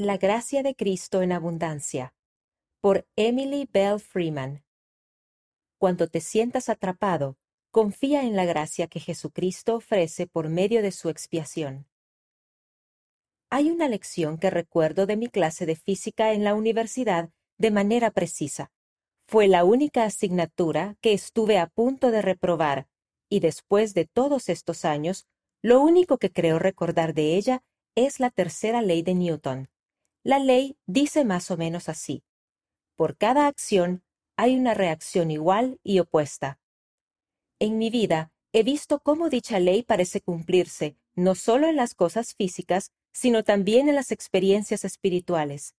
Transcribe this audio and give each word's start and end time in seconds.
La 0.00 0.16
gracia 0.16 0.62
de 0.62 0.76
Cristo 0.76 1.22
en 1.22 1.32
abundancia 1.32 2.14
por 2.80 3.08
Emily 3.16 3.68
Bell 3.72 3.98
Freeman. 3.98 4.62
Cuando 5.76 6.06
te 6.06 6.20
sientas 6.20 6.68
atrapado, 6.68 7.36
confía 7.72 8.22
en 8.22 8.36
la 8.36 8.44
gracia 8.44 8.86
que 8.86 9.00
Jesucristo 9.00 9.74
ofrece 9.74 10.28
por 10.28 10.50
medio 10.50 10.82
de 10.82 10.92
su 10.92 11.08
expiación. 11.08 11.88
Hay 13.50 13.72
una 13.72 13.88
lección 13.88 14.38
que 14.38 14.50
recuerdo 14.50 15.04
de 15.04 15.16
mi 15.16 15.26
clase 15.26 15.66
de 15.66 15.74
física 15.74 16.32
en 16.32 16.44
la 16.44 16.54
universidad 16.54 17.30
de 17.56 17.72
manera 17.72 18.12
precisa. 18.12 18.70
Fue 19.26 19.48
la 19.48 19.64
única 19.64 20.04
asignatura 20.04 20.96
que 21.00 21.12
estuve 21.12 21.58
a 21.58 21.66
punto 21.66 22.12
de 22.12 22.22
reprobar, 22.22 22.86
y 23.28 23.40
después 23.40 23.94
de 23.94 24.04
todos 24.04 24.48
estos 24.48 24.84
años, 24.84 25.26
lo 25.60 25.80
único 25.80 26.18
que 26.18 26.30
creo 26.30 26.60
recordar 26.60 27.14
de 27.14 27.34
ella 27.34 27.64
es 27.96 28.20
la 28.20 28.30
tercera 28.30 28.80
ley 28.80 29.02
de 29.02 29.16
Newton. 29.16 29.68
La 30.24 30.38
ley 30.38 30.76
dice 30.86 31.24
más 31.24 31.50
o 31.50 31.56
menos 31.56 31.88
así. 31.88 32.24
Por 32.96 33.16
cada 33.16 33.46
acción 33.46 34.02
hay 34.36 34.56
una 34.56 34.74
reacción 34.74 35.30
igual 35.30 35.80
y 35.82 35.98
opuesta. 35.98 36.58
En 37.58 37.78
mi 37.78 37.90
vida 37.90 38.32
he 38.52 38.62
visto 38.62 39.00
cómo 39.00 39.28
dicha 39.28 39.58
ley 39.58 39.82
parece 39.82 40.20
cumplirse 40.20 40.96
no 41.18 41.34
solo 41.34 41.66
en 41.66 41.74
las 41.74 41.94
cosas 41.94 42.34
físicas, 42.34 42.92
sino 43.12 43.42
también 43.42 43.88
en 43.88 43.96
las 43.96 44.12
experiencias 44.12 44.84
espirituales. 44.84 45.74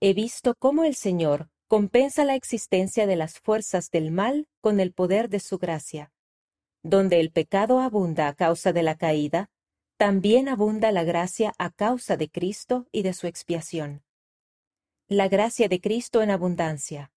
He 0.00 0.12
visto 0.12 0.54
cómo 0.54 0.84
el 0.84 0.94
Señor 0.94 1.48
compensa 1.66 2.24
la 2.24 2.34
existencia 2.34 3.06
de 3.06 3.16
las 3.16 3.38
fuerzas 3.38 3.90
del 3.90 4.10
mal 4.10 4.48
con 4.60 4.78
el 4.78 4.92
poder 4.92 5.30
de 5.30 5.40
su 5.40 5.56
gracia. 5.56 6.12
Donde 6.82 7.20
el 7.20 7.32
pecado 7.32 7.80
abunda 7.80 8.28
a 8.28 8.34
causa 8.34 8.74
de 8.74 8.82
la 8.82 8.96
caída, 8.96 9.50
también 10.00 10.48
abunda 10.48 10.92
la 10.92 11.04
gracia 11.04 11.52
a 11.58 11.68
causa 11.68 12.16
de 12.16 12.30
Cristo 12.30 12.86
y 12.90 13.02
de 13.02 13.12
su 13.12 13.26
expiación. 13.26 14.02
La 15.08 15.28
gracia 15.28 15.68
de 15.68 15.78
Cristo 15.78 16.22
en 16.22 16.30
abundancia. 16.30 17.12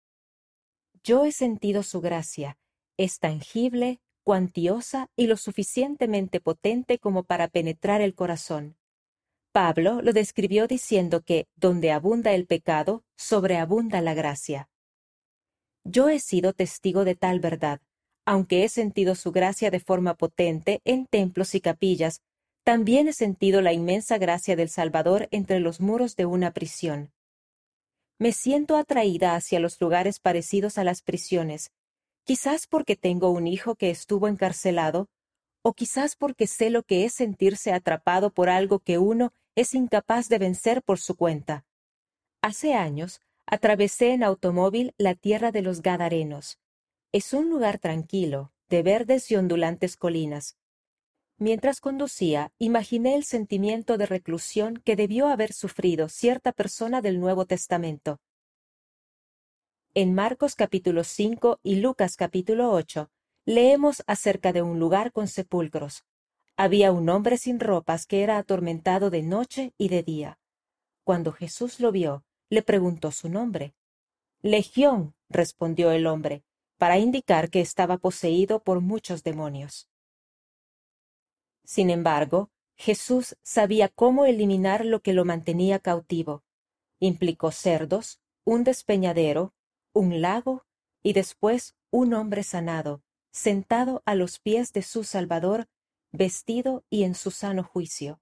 Yo 1.04 1.24
he 1.24 1.30
sentido 1.30 1.84
su 1.84 2.00
gracia, 2.00 2.58
es 2.96 3.20
tangible, 3.20 4.00
cuantiosa 4.24 5.08
y 5.14 5.28
lo 5.28 5.36
suficientemente 5.36 6.40
potente 6.40 6.98
como 6.98 7.22
para 7.22 7.46
penetrar 7.46 8.00
el 8.00 8.16
corazón. 8.16 8.76
Pablo 9.52 10.02
lo 10.02 10.12
describió 10.12 10.66
diciendo 10.66 11.20
que 11.20 11.46
donde 11.54 11.92
abunda 11.92 12.32
el 12.32 12.46
pecado, 12.46 13.04
sobreabunda 13.16 14.00
la 14.00 14.14
gracia. 14.14 14.68
Yo 15.84 16.08
he 16.08 16.18
sido 16.18 16.52
testigo 16.52 17.04
de 17.04 17.14
tal 17.14 17.38
verdad, 17.38 17.80
aunque 18.24 18.64
he 18.64 18.68
sentido 18.68 19.14
su 19.14 19.30
gracia 19.30 19.70
de 19.70 19.78
forma 19.78 20.14
potente 20.14 20.80
en 20.84 21.06
templos 21.06 21.54
y 21.54 21.60
capillas 21.60 22.22
también 22.64 23.08
he 23.08 23.12
sentido 23.12 23.60
la 23.60 23.72
inmensa 23.72 24.18
gracia 24.18 24.54
del 24.56 24.68
Salvador 24.68 25.28
entre 25.30 25.58
los 25.58 25.80
muros 25.80 26.14
de 26.16 26.26
una 26.26 26.52
prisión. 26.52 27.12
Me 28.18 28.32
siento 28.32 28.76
atraída 28.76 29.34
hacia 29.34 29.58
los 29.58 29.80
lugares 29.80 30.20
parecidos 30.20 30.78
a 30.78 30.84
las 30.84 31.02
prisiones, 31.02 31.72
quizás 32.24 32.68
porque 32.68 32.94
tengo 32.94 33.30
un 33.30 33.48
hijo 33.48 33.74
que 33.74 33.90
estuvo 33.90 34.28
encarcelado, 34.28 35.08
o 35.62 35.72
quizás 35.74 36.14
porque 36.14 36.46
sé 36.46 36.70
lo 36.70 36.84
que 36.84 37.04
es 37.04 37.14
sentirse 37.14 37.72
atrapado 37.72 38.30
por 38.30 38.48
algo 38.48 38.78
que 38.78 38.98
uno 38.98 39.32
es 39.56 39.74
incapaz 39.74 40.28
de 40.28 40.38
vencer 40.38 40.82
por 40.82 41.00
su 41.00 41.16
cuenta. 41.16 41.64
Hace 42.42 42.74
años 42.74 43.20
atravesé 43.46 44.12
en 44.12 44.22
automóvil 44.22 44.94
la 44.98 45.14
tierra 45.14 45.50
de 45.50 45.62
los 45.62 45.82
Gadarenos. 45.82 46.58
Es 47.12 47.32
un 47.32 47.50
lugar 47.50 47.78
tranquilo, 47.78 48.52
de 48.68 48.82
verdes 48.82 49.30
y 49.30 49.36
ondulantes 49.36 49.96
colinas. 49.96 50.56
Mientras 51.42 51.80
conducía, 51.80 52.52
imaginé 52.60 53.16
el 53.16 53.24
sentimiento 53.24 53.98
de 53.98 54.06
reclusión 54.06 54.76
que 54.76 54.94
debió 54.94 55.26
haber 55.26 55.52
sufrido 55.52 56.08
cierta 56.08 56.52
persona 56.52 57.02
del 57.02 57.18
Nuevo 57.18 57.46
Testamento. 57.46 58.20
En 59.92 60.14
Marcos 60.14 60.54
capítulo 60.54 61.02
5 61.02 61.58
y 61.64 61.80
Lucas 61.80 62.14
capítulo 62.14 62.70
8 62.70 63.10
leemos 63.44 64.04
acerca 64.06 64.52
de 64.52 64.62
un 64.62 64.78
lugar 64.78 65.10
con 65.10 65.26
sepulcros. 65.26 66.04
Había 66.56 66.92
un 66.92 67.08
hombre 67.08 67.36
sin 67.38 67.58
ropas 67.58 68.06
que 68.06 68.22
era 68.22 68.38
atormentado 68.38 69.10
de 69.10 69.24
noche 69.24 69.74
y 69.76 69.88
de 69.88 70.04
día. 70.04 70.38
Cuando 71.02 71.32
Jesús 71.32 71.80
lo 71.80 71.90
vio, 71.90 72.24
le 72.50 72.62
preguntó 72.62 73.10
su 73.10 73.28
nombre. 73.28 73.74
Legión, 74.42 75.16
respondió 75.28 75.90
el 75.90 76.06
hombre, 76.06 76.44
para 76.78 77.00
indicar 77.00 77.50
que 77.50 77.60
estaba 77.60 77.98
poseído 77.98 78.62
por 78.62 78.80
muchos 78.80 79.24
demonios. 79.24 79.88
Sin 81.64 81.90
embargo, 81.90 82.50
Jesús 82.76 83.36
sabía 83.42 83.88
cómo 83.88 84.24
eliminar 84.24 84.84
lo 84.84 85.02
que 85.02 85.12
lo 85.12 85.24
mantenía 85.24 85.78
cautivo. 85.78 86.42
Implicó 86.98 87.50
cerdos, 87.52 88.20
un 88.44 88.64
despeñadero, 88.64 89.54
un 89.92 90.20
lago 90.20 90.64
y 91.02 91.12
después 91.12 91.76
un 91.90 92.14
hombre 92.14 92.42
sanado, 92.42 93.02
sentado 93.30 94.02
a 94.04 94.14
los 94.14 94.38
pies 94.38 94.72
de 94.72 94.82
su 94.82 95.04
Salvador, 95.04 95.68
vestido 96.10 96.84
y 96.90 97.04
en 97.04 97.14
su 97.14 97.30
sano 97.30 97.62
juicio. 97.62 98.20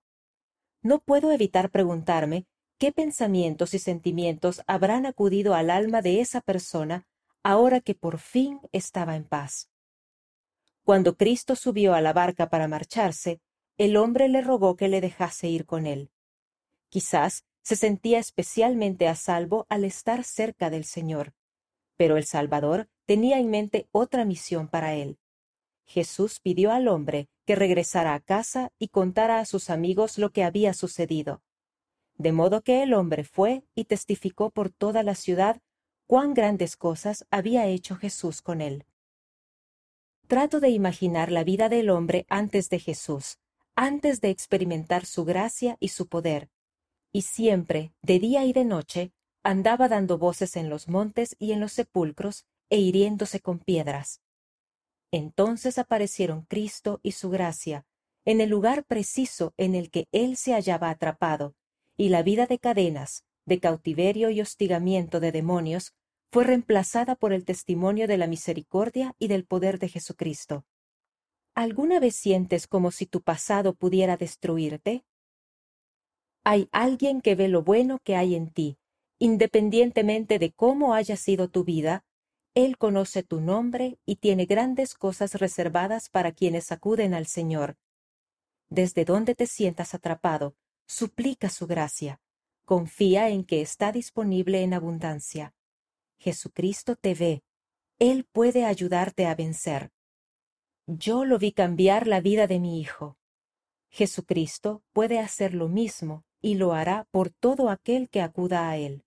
No 0.83 0.99
puedo 0.99 1.33
evitar 1.33 1.71
preguntarme 1.71 2.47
qué 2.79 2.93
pensamientos 2.93 3.75
y 3.75 3.79
sentimientos 3.79 4.63
habrán 4.67 5.07
acudido 5.07 5.55
al 5.55 5.71
alma 5.71 6.03
de 6.03 6.21
esa 6.21 6.41
persona 6.41 7.07
ahora 7.43 7.81
que 7.81 7.95
por 7.95 8.19
fin 8.19 8.61
estaba 8.73 9.17
en 9.17 9.25
paz. 9.25 9.70
Cuando 10.91 11.17
Cristo 11.17 11.55
subió 11.55 11.95
a 11.95 12.01
la 12.01 12.13
barca 12.13 12.51
para 12.51 12.67
marcharse, 12.67 13.41
el 13.79 13.97
hombre 13.97 14.29
le 14.29 14.41
rogó 14.41 14.75
que 14.75 14.89
le 14.89 15.01
dejase 15.01 15.47
ir 15.47 15.65
con 15.65 15.87
él. 15.87 16.11
Quizás 16.89 17.45
se 17.63 17.77
sentía 17.77 18.19
especialmente 18.19 19.07
a 19.07 19.15
salvo 19.15 19.69
al 19.69 19.85
estar 19.85 20.25
cerca 20.25 20.69
del 20.69 20.83
Señor, 20.83 21.33
pero 21.97 22.17
el 22.17 22.25
Salvador 22.25 22.89
tenía 23.07 23.39
en 23.39 23.51
mente 23.51 23.89
otra 23.93 24.25
misión 24.25 24.67
para 24.67 24.97
él. 24.97 25.21
Jesús 25.87 26.41
pidió 26.41 26.73
al 26.73 26.89
hombre 26.89 27.29
que 27.47 27.55
regresara 27.55 28.15
a 28.15 28.19
casa 28.19 28.73
y 28.77 28.89
contara 28.89 29.39
a 29.39 29.45
sus 29.45 29.71
amigos 29.71 30.19
lo 30.19 30.33
que 30.33 30.43
había 30.43 30.75
sucedido. 30.75 31.41
De 32.17 32.33
modo 32.33 32.63
que 32.63 32.83
el 32.83 32.95
hombre 32.95 33.23
fue 33.23 33.63
y 33.77 33.85
testificó 33.85 34.51
por 34.51 34.71
toda 34.71 35.05
la 35.05 35.15
ciudad 35.15 35.63
cuán 36.09 36.35
grandes 36.35 36.77
cosas 36.77 37.29
había 37.31 37.69
hecho 37.69 37.95
Jesús 37.95 38.43
con 38.43 38.61
él 38.61 38.87
trato 40.31 40.61
de 40.61 40.71
imaginar 40.71 41.33
la 41.33 41.43
vida 41.43 41.69
del 41.69 41.91
hombre 41.91 42.25
antes 42.29 42.71
de 42.71 42.79
Jesús, 42.79 43.41
antes 43.75 44.21
de 44.21 44.31
experimentar 44.31 45.05
su 45.05 45.25
gracia 45.25 45.77
y 45.81 45.89
su 45.89 46.07
poder. 46.07 46.51
Y 47.11 47.23
siempre, 47.23 47.93
de 48.01 48.21
día 48.21 48.45
y 48.45 48.53
de 48.53 48.65
noche, 48.65 49.13
andaba 49.43 49.89
dando 49.89 50.19
voces 50.19 50.55
en 50.55 50.71
los 50.71 50.87
montes 50.87 51.35
y 51.41 51.51
en 51.51 51.59
los 51.59 51.73
sepulcros 51.73 52.47
e 52.69 52.79
hiriéndose 52.79 53.41
con 53.41 53.59
piedras. 53.59 54.23
Entonces 55.11 55.79
aparecieron 55.79 56.43
Cristo 56.43 57.01
y 57.03 57.11
su 57.11 57.31
gracia, 57.31 57.85
en 58.25 58.41
el 58.41 58.51
lugar 58.51 58.85
preciso 58.85 59.53
en 59.57 59.75
el 59.75 59.91
que 59.91 60.07
él 60.13 60.37
se 60.37 60.53
hallaba 60.53 60.91
atrapado, 60.91 61.57
y 61.97 62.11
la 62.11 62.23
vida 62.23 62.47
de 62.47 62.61
cadenas, 62.61 63.25
de 63.47 63.59
cautiverio 63.59 64.31
y 64.31 64.41
hostigamiento 64.41 65.19
de 65.19 65.33
demonios 65.33 65.93
fue 66.33 66.45
reemplazada 66.45 67.17
por 67.17 67.33
el 67.33 67.45
testimonio 67.45 68.07
de 68.07 68.17
la 68.17 68.29
misericordia 68.29 69.15
y 69.19 69.27
del 69.29 69.45
poder 69.45 69.79
de 69.79 69.89
Jesucristo. 69.89 70.65
¿Alguna 71.55 71.99
vez 71.99 72.15
sientes 72.15 72.69
como 72.69 72.93
si 72.93 73.07
tu 73.07 73.21
pasado 73.21 73.75
pudiera 73.75 74.17
destruirte? 74.17 75.05
Hay 76.45 76.69
alguien 76.71 77.21
que 77.21 77.35
ve 77.35 77.49
lo 77.49 77.63
bueno 77.63 77.99
que 78.05 78.15
hay 78.15 78.37
en 78.37 78.51
ti, 78.51 78.79
independientemente 79.19 80.39
de 80.39 80.53
cómo 80.53 80.95
haya 80.95 81.17
sido 81.17 81.49
tu 81.49 81.65
vida, 81.65 82.05
Él 82.55 82.79
conoce 82.79 83.23
tu 83.25 83.41
nombre 83.41 83.99
y 84.07 84.17
tiene 84.17 84.47
grandes 84.47 84.95
cosas 84.95 85.35
reservadas 85.35 86.09
para 86.09 86.33
quienes 86.33 86.71
acuden 86.71 87.13
al 87.13 87.27
Señor. 87.27 87.77
Desde 88.69 89.05
donde 89.05 89.35
te 89.35 89.47
sientas 89.47 89.95
atrapado, 89.95 90.55
suplica 90.87 91.51
su 91.51 91.67
gracia. 91.67 92.21
Confía 92.65 93.29
en 93.31 93.45
que 93.45 93.61
está 93.61 93.91
disponible 93.91 94.63
en 94.63 94.75
abundancia. 94.75 95.55
Jesucristo 96.21 96.97
te 96.97 97.15
ve. 97.15 97.43
Él 97.99 98.27
puede 98.31 98.67
ayudarte 98.67 99.27
a 99.27 99.35
vencer. 99.35 99.91
Yo 100.87 101.25
lo 101.25 101.39
vi 101.39 101.53
cambiar 101.53 102.07
la 102.07 102.21
vida 102.21 102.47
de 102.47 102.61
mi 102.61 102.79
hijo. 102.79 103.17
Jesucristo 103.89 104.83
puede 104.93 105.19
hacer 105.19 105.55
lo 105.55 105.69
mismo 105.69 106.25
y 106.43 106.57
lo 106.57 106.75
hará 106.75 107.09
por 107.11 107.31
todo 107.31 107.71
aquel 107.71 108.11
que 108.11 108.21
acuda 108.21 108.69
a 108.69 108.77
Él. 108.77 109.03